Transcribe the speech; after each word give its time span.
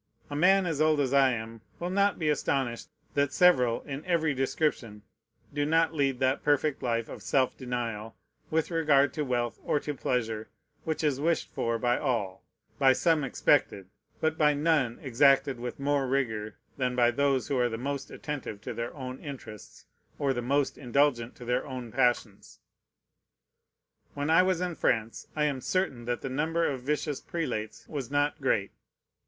A 0.31 0.35
man 0.35 0.65
as 0.65 0.81
old 0.81 0.99
as 0.99 1.13
I 1.13 1.29
am 1.33 1.61
will 1.79 1.91
not 1.91 2.17
be 2.17 2.29
astonished 2.29 2.89
that 3.13 3.31
several, 3.31 3.83
in 3.83 4.03
every 4.03 4.33
description, 4.33 5.03
do 5.53 5.63
not 5.63 5.93
lead 5.93 6.17
that 6.17 6.41
perfect 6.43 6.81
life 6.81 7.07
of 7.07 7.21
self 7.21 7.55
denial, 7.55 8.15
with 8.49 8.71
regard 8.71 9.13
to 9.13 9.23
wealth 9.23 9.59
or 9.63 9.79
to 9.81 9.93
pleasure, 9.93 10.49
which 10.85 11.03
is 11.03 11.19
wished 11.19 11.53
for 11.53 11.77
by 11.77 11.99
all, 11.99 12.43
by 12.79 12.93
some 12.93 13.23
expected, 13.23 13.89
but 14.19 14.39
by 14.39 14.55
none 14.55 14.97
exacted 15.03 15.59
with 15.59 15.79
more 15.79 16.07
rigor 16.07 16.55
than 16.77 16.95
by 16.95 17.11
those 17.11 17.47
who 17.47 17.59
are 17.59 17.69
the 17.69 17.77
most 17.77 18.09
attentive 18.09 18.59
to 18.61 18.73
their 18.73 18.95
own 18.95 19.19
interests 19.19 19.85
or 20.17 20.33
the 20.33 20.41
most 20.41 20.79
indulgent 20.79 21.35
to 21.35 21.45
their 21.45 21.63
own 21.67 21.91
passions. 21.91 22.57
When 24.15 24.31
I 24.31 24.41
was 24.41 24.61
in 24.61 24.73
France, 24.73 25.27
I 25.35 25.43
am 25.45 25.61
certain 25.61 26.05
that 26.05 26.21
the 26.21 26.27
number 26.29 26.65
of 26.65 26.81
vicious 26.81 27.21
prelates 27.21 27.87
was 27.87 28.09
not 28.09 28.41
great. 28.41 28.71